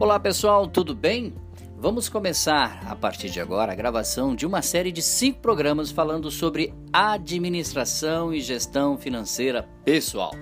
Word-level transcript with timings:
Olá 0.00 0.18
pessoal, 0.18 0.66
tudo 0.66 0.92
bem? 0.92 1.32
Vamos 1.78 2.08
começar 2.08 2.80
a 2.88 2.96
partir 2.96 3.30
de 3.30 3.40
agora 3.40 3.70
a 3.70 3.76
gravação 3.76 4.34
de 4.34 4.44
uma 4.44 4.60
série 4.60 4.90
de 4.90 5.00
cinco 5.00 5.38
programas 5.38 5.92
falando 5.92 6.32
sobre 6.32 6.74
administração 6.92 8.34
e 8.34 8.40
gestão 8.40 8.98
financeira 8.98 9.68
pessoal. 9.84 10.34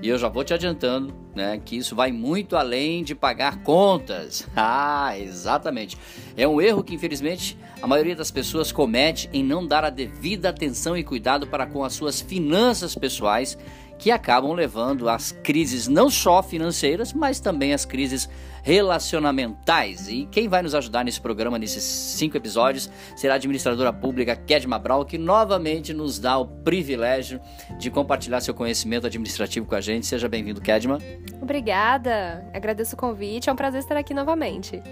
E 0.00 0.08
eu 0.08 0.16
já 0.16 0.28
vou 0.28 0.44
te 0.44 0.54
adiantando 0.54 1.12
né, 1.34 1.60
que 1.64 1.76
isso 1.76 1.96
vai 1.96 2.12
muito 2.12 2.56
além 2.56 3.02
de 3.02 3.14
pagar 3.14 3.62
contas. 3.64 4.46
Ah, 4.54 5.18
exatamente. 5.18 5.98
É 6.36 6.46
um 6.46 6.60
erro 6.60 6.84
que, 6.84 6.94
infelizmente, 6.94 7.58
a 7.80 7.86
maioria 7.86 8.14
das 8.14 8.30
pessoas 8.30 8.70
comete 8.70 9.28
em 9.32 9.42
não 9.42 9.66
dar 9.66 9.84
a 9.84 9.90
devida 9.90 10.48
atenção 10.48 10.96
e 10.96 11.02
cuidado 11.02 11.46
para 11.46 11.66
com 11.66 11.84
as 11.84 11.92
suas 11.92 12.20
finanças 12.20 12.94
pessoais 12.94 13.58
que 14.02 14.10
acabam 14.10 14.52
levando 14.52 15.08
às 15.08 15.30
crises 15.30 15.86
não 15.86 16.10
só 16.10 16.42
financeiras, 16.42 17.12
mas 17.12 17.38
também 17.38 17.72
às 17.72 17.84
crises 17.84 18.28
relacionamentais. 18.64 20.08
E 20.08 20.26
quem 20.26 20.48
vai 20.48 20.60
nos 20.60 20.74
ajudar 20.74 21.04
nesse 21.04 21.20
programa, 21.20 21.56
nesses 21.56 21.84
cinco 21.84 22.36
episódios, 22.36 22.90
será 23.14 23.34
a 23.34 23.36
administradora 23.36 23.92
pública 23.92 24.34
Kedma 24.34 24.76
Brau, 24.76 25.04
que 25.04 25.16
novamente 25.16 25.94
nos 25.94 26.18
dá 26.18 26.36
o 26.36 26.44
privilégio 26.44 27.40
de 27.78 27.92
compartilhar 27.92 28.40
seu 28.40 28.52
conhecimento 28.52 29.06
administrativo 29.06 29.66
com 29.66 29.76
a 29.76 29.80
gente. 29.80 30.04
Seja 30.04 30.28
bem-vindo, 30.28 30.60
Kedma. 30.60 30.98
Obrigada, 31.40 32.44
agradeço 32.52 32.96
o 32.96 32.98
convite, 32.98 33.48
é 33.48 33.52
um 33.52 33.56
prazer 33.56 33.82
estar 33.82 33.96
aqui 33.96 34.12
novamente. 34.12 34.82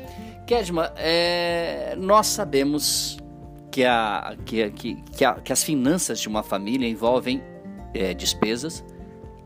Kedma, 0.46 0.92
é... 0.96 1.96
nós 1.98 2.28
sabemos 2.28 3.18
que, 3.72 3.84
a, 3.84 4.36
que, 4.46 4.70
que, 4.70 4.94
que, 5.16 5.24
a, 5.24 5.34
que 5.34 5.52
as 5.52 5.64
finanças 5.64 6.20
de 6.20 6.28
uma 6.28 6.44
família 6.44 6.88
envolvem 6.88 7.42
é, 7.92 8.14
despesas, 8.14 8.84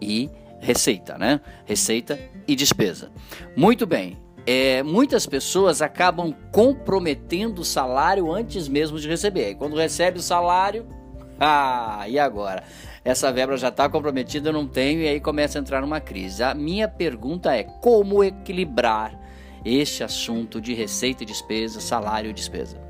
e 0.01 0.31
receita, 0.61 1.19
né? 1.19 1.41
Receita 1.65 2.19
e 2.47 2.57
despesa. 2.57 3.11
Muito 3.57 3.87
bem. 3.87 4.19
É, 4.47 4.83
muitas 4.83 5.27
pessoas 5.27 5.81
acabam 5.81 6.35
comprometendo 6.53 7.61
o 7.61 7.65
salário 7.65 8.31
antes 8.31 8.69
mesmo 8.69 8.99
de 8.99 9.09
receber. 9.09 9.51
E 9.51 9.55
quando 9.55 9.77
recebe 9.77 10.19
o 10.19 10.23
salário, 10.23 10.87
ah, 11.41 12.05
e 12.09 12.19
agora? 12.19 12.65
Essa 13.05 13.33
verba 13.33 13.57
já 13.57 13.69
está 13.69 13.89
comprometida, 13.89 14.49
eu 14.49 14.53
não 14.53 14.67
tenho, 14.67 15.01
e 15.01 15.09
aí 15.09 15.21
começa 15.21 15.59
a 15.59 15.61
entrar 15.61 15.81
numa 15.81 16.01
crise. 16.01 16.43
A 16.43 16.55
minha 16.55 16.89
pergunta 16.89 17.55
é: 17.55 17.65
como 17.65 18.25
equilibrar 18.25 19.19
este 19.65 20.05
assunto 20.05 20.61
de 20.61 20.75
receita 20.75 21.23
e 21.23 21.27
despesa, 21.27 21.81
salário 21.81 22.31
e 22.31 22.35
despesa? 22.35 22.84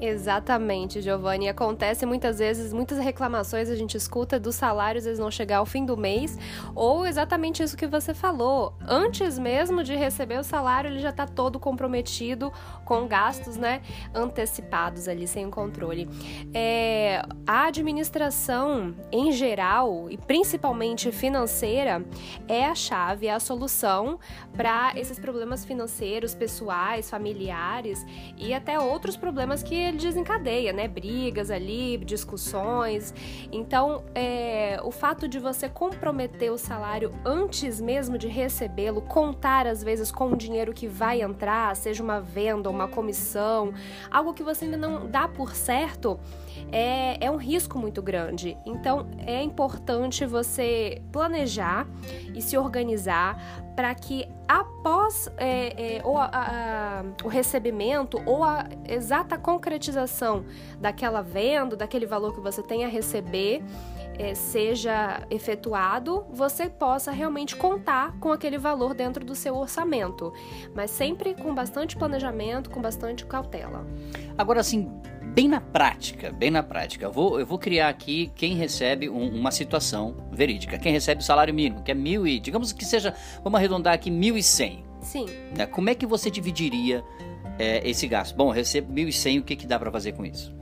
Exatamente, 0.00 1.00
Giovanni. 1.00 1.48
Acontece 1.48 2.04
muitas 2.04 2.40
vezes, 2.40 2.72
muitas 2.72 2.98
reclamações 2.98 3.70
a 3.70 3.76
gente 3.76 3.96
escuta 3.96 4.38
dos 4.38 4.56
salários 4.56 5.06
eles 5.06 5.18
não 5.18 5.30
chegar 5.30 5.58
ao 5.58 5.66
fim 5.66 5.84
do 5.84 5.96
mês, 5.96 6.36
ou 6.74 7.06
exatamente 7.06 7.62
isso 7.62 7.76
que 7.76 7.86
você 7.86 8.12
falou. 8.12 8.74
Antes 8.86 9.38
mesmo 9.38 9.84
de 9.84 9.94
receber 9.94 10.38
o 10.38 10.42
salário, 10.42 10.90
ele 10.90 10.98
já 10.98 11.10
está 11.10 11.24
todo 11.24 11.60
comprometido 11.60 12.52
com 12.84 13.06
gastos, 13.06 13.56
né, 13.56 13.80
antecipados 14.12 15.06
ali 15.06 15.28
sem 15.28 15.48
controle. 15.48 16.08
É, 16.52 17.22
a 17.46 17.66
administração 17.66 18.94
em 19.12 19.30
geral 19.30 20.10
e 20.10 20.16
principalmente 20.16 21.12
financeira 21.12 22.04
é 22.48 22.66
a 22.66 22.74
chave, 22.74 23.28
é 23.28 23.32
a 23.32 23.40
solução 23.40 24.18
para 24.56 24.92
esses 24.96 25.18
problemas 25.18 25.64
financeiros, 25.64 26.34
pessoais, 26.34 27.08
familiares 27.08 28.04
e 28.36 28.52
até 28.52 28.80
outros 28.80 29.16
problemas 29.16 29.62
que 29.62 29.91
ele 29.92 29.98
desencadeia, 29.98 30.72
né? 30.72 30.88
Brigas 30.88 31.50
ali, 31.50 31.98
discussões. 31.98 33.14
Então, 33.52 34.02
é, 34.14 34.80
o 34.82 34.90
fato 34.90 35.28
de 35.28 35.38
você 35.38 35.68
comprometer 35.68 36.50
o 36.50 36.58
salário 36.58 37.12
antes 37.24 37.80
mesmo 37.80 38.16
de 38.16 38.26
recebê-lo, 38.26 39.02
contar 39.02 39.66
às 39.66 39.82
vezes 39.82 40.10
com 40.10 40.32
o 40.32 40.36
dinheiro 40.36 40.72
que 40.72 40.86
vai 40.86 41.22
entrar, 41.22 41.74
seja 41.76 42.02
uma 42.02 42.20
venda, 42.20 42.70
uma 42.70 42.88
comissão, 42.88 43.72
algo 44.10 44.32
que 44.32 44.42
você 44.42 44.64
ainda 44.64 44.76
não 44.76 45.06
dá 45.06 45.28
por 45.28 45.54
certo, 45.54 46.18
é, 46.70 47.24
é 47.24 47.30
um 47.30 47.36
risco 47.36 47.78
muito 47.78 48.00
grande. 48.02 48.56
Então, 48.64 49.06
é 49.18 49.42
importante 49.42 50.24
você 50.24 51.02
planejar 51.12 51.86
e 52.34 52.40
se 52.40 52.56
organizar 52.56 53.62
para 53.74 53.94
que 53.94 54.28
após 54.46 55.30
é, 55.38 55.96
é, 55.96 56.02
ou 56.04 56.18
a, 56.18 56.30
a, 56.32 57.24
o 57.24 57.28
recebimento 57.28 58.20
ou 58.26 58.44
a 58.44 58.66
exata 58.86 59.38
concretização 59.38 59.71
daquela 60.80 61.22
venda, 61.22 61.76
daquele 61.76 62.06
valor 62.06 62.34
que 62.34 62.40
você 62.40 62.62
tem 62.62 62.84
a 62.84 62.88
receber, 62.88 63.62
é, 64.18 64.34
seja 64.34 65.26
efetuado, 65.30 66.24
você 66.30 66.68
possa 66.68 67.10
realmente 67.10 67.56
contar 67.56 68.18
com 68.18 68.30
aquele 68.30 68.58
valor 68.58 68.94
dentro 68.94 69.24
do 69.24 69.34
seu 69.34 69.56
orçamento, 69.56 70.32
mas 70.74 70.90
sempre 70.90 71.34
com 71.34 71.54
bastante 71.54 71.96
planejamento, 71.96 72.70
com 72.70 72.80
bastante 72.80 73.24
cautela. 73.24 73.86
Agora, 74.36 74.60
assim, 74.60 74.90
bem 75.32 75.48
na 75.48 75.60
prática, 75.60 76.30
bem 76.30 76.50
na 76.50 76.62
prática. 76.62 77.06
Eu 77.06 77.12
vou, 77.12 77.40
eu 77.40 77.46
vou 77.46 77.58
criar 77.58 77.88
aqui 77.88 78.30
quem 78.34 78.54
recebe 78.54 79.08
um, 79.08 79.28
uma 79.34 79.50
situação 79.50 80.14
verídica. 80.30 80.78
Quem 80.78 80.92
recebe 80.92 81.22
o 81.22 81.24
salário 81.24 81.54
mínimo, 81.54 81.82
que 81.82 81.90
é 81.90 81.94
mil 81.94 82.26
e, 82.26 82.38
digamos 82.38 82.72
que 82.72 82.84
seja, 82.84 83.14
vamos 83.42 83.58
arredondar 83.58 83.94
aqui, 83.94 84.10
mil 84.10 84.36
e 84.36 84.42
cem. 84.42 84.84
Sim. 85.00 85.26
Né? 85.56 85.66
Como 85.66 85.88
é 85.88 85.94
que 85.94 86.06
você 86.06 86.30
dividiria 86.30 87.02
é, 87.58 87.88
esse 87.88 88.06
gasto? 88.06 88.36
Bom, 88.36 88.50
recebo 88.50 88.92
mil 88.92 89.08
e 89.08 89.12
cem, 89.12 89.38
o 89.38 89.42
que, 89.42 89.56
que 89.56 89.66
dá 89.66 89.78
para 89.78 89.90
fazer 89.90 90.12
com 90.12 90.24
isso? 90.24 90.61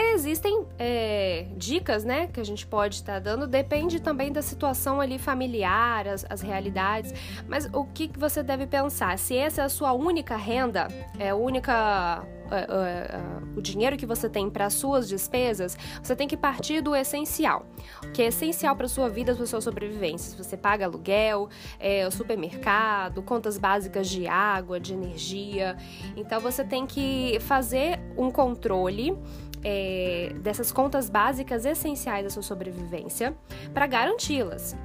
Existem 0.00 0.64
é, 0.78 1.46
dicas, 1.56 2.04
né, 2.04 2.28
que 2.28 2.38
a 2.38 2.44
gente 2.44 2.64
pode 2.64 2.94
estar 2.94 3.14
tá 3.14 3.18
dando, 3.18 3.48
depende 3.48 4.00
também 4.00 4.30
da 4.30 4.40
situação 4.40 5.00
ali 5.00 5.18
familiar, 5.18 6.06
as, 6.06 6.24
as 6.30 6.40
realidades, 6.40 7.12
mas 7.48 7.68
o 7.72 7.84
que, 7.84 8.06
que 8.06 8.18
você 8.18 8.40
deve 8.40 8.64
pensar? 8.64 9.18
Se 9.18 9.36
essa 9.36 9.62
é 9.62 9.64
a 9.64 9.68
sua 9.68 9.92
única 9.92 10.36
renda, 10.36 10.86
é 11.18 11.30
a 11.30 11.34
única 11.34 12.24
Uh, 12.48 12.50
uh, 12.50 13.52
uh, 13.52 13.58
o 13.58 13.60
dinheiro 13.60 13.94
que 13.94 14.06
você 14.06 14.26
tem 14.26 14.48
para 14.48 14.70
suas 14.70 15.06
despesas, 15.06 15.76
você 16.02 16.16
tem 16.16 16.26
que 16.26 16.34
partir 16.34 16.80
do 16.80 16.96
essencial, 16.96 17.66
o 18.02 18.10
que 18.10 18.22
é 18.22 18.28
essencial 18.28 18.74
para 18.74 18.88
sua 18.88 19.06
vida, 19.06 19.34
para 19.34 19.44
sua 19.44 19.60
sobrevivência. 19.60 20.42
Você 20.42 20.56
paga 20.56 20.86
aluguel, 20.86 21.50
é, 21.78 22.10
supermercado, 22.10 23.20
contas 23.20 23.58
básicas 23.58 24.08
de 24.08 24.26
água, 24.26 24.80
de 24.80 24.94
energia. 24.94 25.76
Então 26.16 26.40
você 26.40 26.64
tem 26.64 26.86
que 26.86 27.38
fazer 27.40 28.00
um 28.16 28.30
controle 28.30 29.14
é, 29.62 30.32
dessas 30.36 30.72
contas 30.72 31.08
básicas 31.10 31.64
essenciais 31.64 32.24
da 32.24 32.30
sua 32.30 32.42
sobrevivência 32.42 33.36
para 33.72 33.86
garanti-las. 33.86 34.76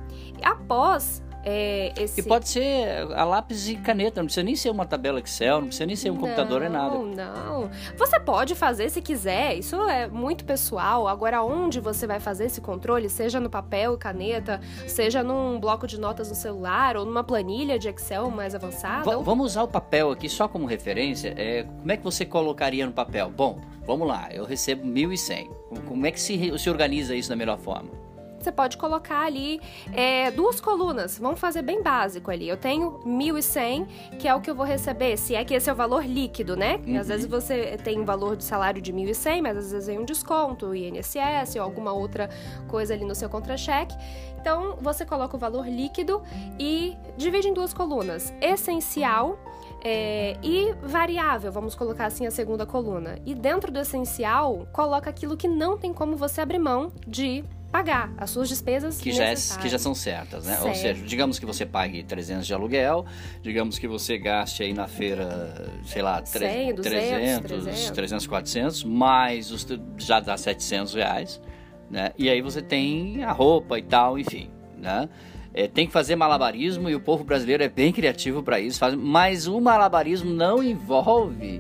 Após 0.42 1.22
é, 1.46 1.94
esse... 1.98 2.22
E 2.22 2.24
pode 2.24 2.48
ser 2.48 3.12
a 3.14 3.24
lápis 3.24 3.68
e 3.68 3.76
caneta, 3.76 4.22
não 4.22 4.26
precisa 4.26 4.44
nem 4.44 4.56
ser 4.56 4.70
uma 4.70 4.86
tabela 4.86 5.20
Excel, 5.20 5.60
não 5.60 5.68
precisa 5.68 5.86
nem 5.86 5.96
ser 5.96 6.10
um 6.10 6.14
não, 6.14 6.22
computador, 6.22 6.62
é 6.62 6.70
nada. 6.70 6.96
Não, 6.96 7.06
não. 7.06 7.70
Você 7.98 8.20
pode 8.20 8.56
fazer 8.56 8.90
se 8.90 9.02
quiser, 9.02 9.56
isso 9.56 9.76
é 9.90 10.08
muito 10.08 10.46
pessoal. 10.46 11.08
Agora, 11.08 11.44
onde 11.44 11.80
você 11.80 12.08
vai 12.08 12.20
fazer 12.20 12.46
esse 12.46 12.62
controle, 12.62 13.10
seja 13.10 13.40
no 13.40 13.50
papel 13.50 13.96
e 13.96 13.98
caneta, 13.98 14.62
seja 14.88 15.24
num 15.24 15.60
bloco 15.60 15.86
de 15.86 16.00
notas 16.00 16.30
no 16.30 16.36
celular 16.36 16.96
ou 16.96 17.06
numa 17.06 17.24
planilha 17.24 17.78
de 17.78 17.90
Excel 17.90 18.30
mais 18.30 18.56
avançada. 18.56 19.04
V 19.04 19.16
ou... 19.18 19.24
Vamos 19.24 19.48
usar 19.48 19.64
o 19.64 19.68
papel 19.68 20.12
aqui 20.12 20.30
só 20.30 20.48
como 20.48 20.66
referência. 20.66 21.34
É, 21.38 21.64
como 21.64 21.92
é 21.92 21.98
que 21.98 22.04
você 22.04 22.26
colocaria 22.26 22.86
no 22.86 22.94
papel? 22.94 23.30
Bom, 23.30 23.60
vamos 23.86 24.08
lá, 24.08 24.30
eu 24.32 24.46
recebo 24.46 24.88
1.100. 24.88 25.50
Como 25.88 26.06
é 26.06 26.12
que 26.12 26.22
se, 26.22 26.58
se 26.58 26.70
organiza 26.70 27.16
isso 27.16 27.30
da 27.30 27.36
melhor 27.36 27.58
forma? 27.58 28.03
Você 28.44 28.52
pode 28.52 28.78
colocar 28.78 29.26
ali 29.26 29.62
é, 29.94 30.30
duas 30.32 30.60
colunas. 30.60 31.18
Vamos 31.18 31.40
fazer 31.40 31.62
bem 31.62 31.82
básico 31.82 32.30
ali. 32.30 32.48
Eu 32.48 32.58
tenho 32.58 33.00
1.100, 33.06 33.88
que 34.20 34.28
é 34.28 34.36
o 34.36 34.42
que 34.42 34.50
eu 34.50 34.56
vou 34.56 34.66
receber, 34.66 35.18
se 35.18 35.36
é 35.36 35.44
que 35.44 35.54
esse 35.54 35.70
é 35.70 35.74
o 35.74 35.76
valor 35.76 36.06
líquido, 36.06 36.56
né? 36.56 36.80
Uhum. 36.86 37.00
Às 37.00 37.08
vezes 37.08 37.26
você 37.26 37.78
tem 37.84 38.00
um 38.00 38.06
valor 38.06 38.36
de 38.36 38.44
salário 38.44 38.82
de 38.82 38.92
1.100, 38.92 39.42
mas 39.42 39.58
às 39.58 39.72
vezes 39.72 39.88
vem 39.88 40.00
um 40.00 40.06
desconto, 40.06 40.76
INSS 40.76 41.56
ou 41.56 41.62
alguma 41.62 41.94
outra 41.94 42.30
coisa 42.68 42.94
ali 42.94 43.06
no 43.06 43.16
seu 43.16 43.30
contra-cheque. 43.30 43.96
Então, 44.40 44.76
você 44.82 45.06
coloca 45.06 45.38
o 45.38 45.40
valor 45.40 45.66
líquido 45.66 46.22
e 46.60 46.98
divide 47.16 47.48
em 47.48 47.54
duas 47.54 47.74
colunas. 47.74 48.34
Essencial 48.42 49.40
é, 49.82 50.38
e 50.44 50.74
variável, 50.82 51.50
vamos 51.50 51.76
colocar 51.76 52.08
assim 52.08 52.26
a 52.26 52.32
segunda 52.32 52.66
coluna. 52.66 53.18
E 53.26 53.34
dentro 53.34 53.72
do 53.72 53.80
essencial, 53.80 54.68
coloca 54.74 55.10
aquilo 55.10 55.38
que 55.38 55.48
não 55.48 55.78
tem 55.78 55.94
como 55.94 56.18
você 56.18 56.42
abrir 56.42 56.60
mão 56.60 56.92
de 57.08 57.46
pagar 57.74 58.14
as 58.20 58.30
suas 58.30 58.50
despesas 58.50 59.02
que 59.02 59.12
já, 59.12 59.24
é, 59.24 59.34
que 59.60 59.68
já 59.68 59.80
são 59.80 59.96
certas, 59.96 60.46
né? 60.46 60.54
Certo. 60.54 60.68
Ou 60.68 60.76
seja, 60.76 61.04
digamos 61.08 61.40
que 61.40 61.46
você 61.46 61.66
pague 61.66 62.04
300 62.04 62.46
de 62.46 62.54
aluguel, 62.54 63.04
digamos 63.42 63.80
que 63.80 63.88
você 63.88 64.16
gaste 64.16 64.62
aí 64.62 64.76
na 64.76 64.88
feira, 64.88 65.72
sei 65.84 66.04
lá, 66.04 66.24
100, 66.24 66.76
200, 66.76 66.84
300, 66.84 67.42
300, 67.42 67.90
300 67.90 68.28
400, 68.28 68.84
mais 68.84 69.50
os, 69.50 69.66
já 69.98 70.20
dá 70.20 70.38
700 70.38 70.94
reais, 70.94 71.42
né? 71.90 72.12
E 72.16 72.30
aí 72.30 72.44
você 72.44 72.62
tem 72.62 73.24
a 73.24 73.32
roupa 73.32 73.80
e 73.80 73.82
tal, 73.82 74.20
enfim, 74.20 74.52
né? 74.78 75.10
É, 75.52 75.68
tem 75.68 75.88
que 75.88 75.94
fazer 75.94 76.16
malabarismo 76.16 76.92
e 76.92 76.96
o 76.96 77.00
povo 77.00 77.24
brasileiro 77.24 77.64
é 77.64 77.70
bem 77.70 77.92
criativo 77.92 78.44
para 78.44 78.60
isso, 78.60 78.78
faz, 78.78 78.94
mas 78.94 79.48
o 79.48 79.60
malabarismo 79.60 80.32
não 80.32 80.62
envolve 80.62 81.60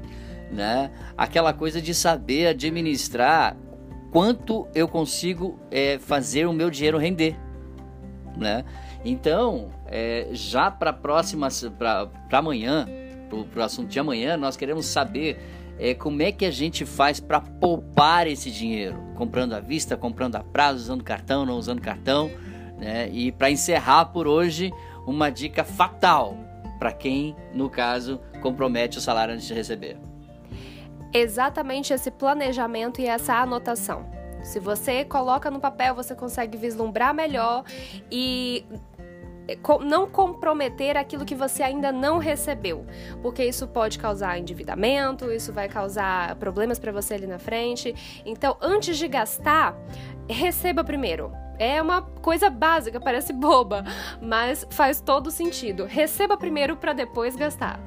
né, 0.51 0.91
aquela 1.17 1.53
coisa 1.53 1.81
de 1.81 1.95
saber 1.95 2.45
administrar 2.47 3.57
quanto 4.13 4.67
eu 4.75 4.87
consigo 4.87 5.59
é, 5.71 5.97
fazer 5.97 6.45
o 6.45 6.53
meu 6.53 6.69
dinheiro 6.69 6.99
render, 6.99 7.35
né? 8.37 8.63
Então, 9.03 9.71
é, 9.87 10.29
já 10.31 10.69
para 10.69 10.93
próxima, 10.93 11.47
para 11.79 12.37
amanhã, 12.37 12.87
para 13.51 13.59
o 13.59 13.63
assunto 13.63 13.89
de 13.89 13.99
amanhã, 13.99 14.37
nós 14.37 14.55
queremos 14.55 14.85
saber 14.85 15.39
é, 15.79 15.95
como 15.95 16.21
é 16.21 16.31
que 16.31 16.45
a 16.45 16.51
gente 16.51 16.85
faz 16.85 17.19
para 17.19 17.41
poupar 17.41 18.27
esse 18.27 18.51
dinheiro, 18.51 18.95
comprando 19.15 19.53
à 19.53 19.59
vista, 19.59 19.97
comprando 19.97 20.35
a 20.35 20.43
prazo, 20.43 20.77
usando 20.77 21.03
cartão, 21.03 21.43
não 21.43 21.57
usando 21.57 21.81
cartão. 21.81 22.29
Né? 22.77 23.09
E 23.11 23.31
para 23.31 23.49
encerrar 23.49 24.05
por 24.05 24.27
hoje, 24.27 24.71
uma 25.07 25.31
dica 25.31 25.63
fatal 25.63 26.37
para 26.77 26.91
quem, 26.91 27.35
no 27.51 27.67
caso, 27.67 28.21
compromete 28.43 28.99
o 28.99 29.01
salário 29.01 29.33
antes 29.33 29.47
de 29.47 29.55
receber. 29.55 30.12
Exatamente 31.13 31.93
esse 31.93 32.09
planejamento 32.09 32.99
e 32.99 33.05
essa 33.05 33.35
anotação. 33.35 34.09
Se 34.41 34.59
você 34.59 35.05
coloca 35.05 35.49
no 35.51 35.59
papel, 35.59 35.95
você 35.95 36.15
consegue 36.15 36.57
vislumbrar 36.57 37.13
melhor 37.13 37.63
e 38.11 38.65
não 39.85 40.09
comprometer 40.09 40.97
aquilo 40.97 41.25
que 41.25 41.35
você 41.35 41.63
ainda 41.63 41.91
não 41.91 42.17
recebeu, 42.17 42.85
porque 43.21 43.43
isso 43.43 43.67
pode 43.67 43.99
causar 43.99 44.37
endividamento, 44.37 45.31
isso 45.31 45.51
vai 45.51 45.67
causar 45.67 46.35
problemas 46.35 46.79
para 46.79 46.91
você 46.91 47.15
ali 47.15 47.27
na 47.27 47.39
frente. 47.39 47.93
Então, 48.25 48.57
antes 48.61 48.97
de 48.97 49.07
gastar, 49.07 49.75
receba 50.29 50.83
primeiro. 50.83 51.31
É 51.59 51.81
uma 51.81 52.01
coisa 52.01 52.49
básica, 52.49 52.99
parece 52.99 53.31
boba, 53.31 53.83
mas 54.21 54.65
faz 54.71 54.99
todo 54.99 55.29
sentido. 55.29 55.85
Receba 55.85 56.35
primeiro 56.35 56.75
para 56.75 56.93
depois 56.93 57.35
gastar. 57.35 57.79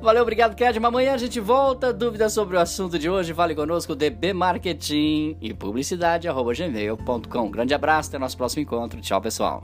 Valeu, 0.00 0.22
obrigado, 0.22 0.54
Kedma. 0.54 0.88
Amanhã 0.88 1.14
a 1.14 1.18
gente 1.18 1.40
volta. 1.40 1.92
Dúvidas 1.92 2.32
sobre 2.32 2.56
o 2.56 2.60
assunto 2.60 2.98
de 2.98 3.08
hoje? 3.08 3.34
Fale 3.34 3.54
conosco, 3.54 3.94
dbmarketing 3.94 5.36
e 5.40 5.54
publicidade, 5.54 6.28
gmail.com. 6.28 7.50
Grande 7.50 7.74
abraço, 7.74 8.10
até 8.10 8.18
nosso 8.18 8.36
próximo 8.36 8.62
encontro. 8.62 9.00
Tchau, 9.00 9.20
pessoal. 9.20 9.62